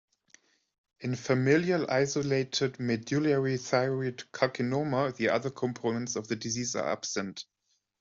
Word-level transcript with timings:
In 1.01 1.15
familial 1.15 1.85
isolated 1.91 2.79
medullary 2.79 3.57
thyroid 3.57 4.23
carcinoma 4.33 5.15
the 5.15 5.29
other 5.29 5.51
components 5.51 6.15
of 6.15 6.27
the 6.27 6.35
disease 6.37 6.75
are 6.75 6.89
absent. 6.91 7.45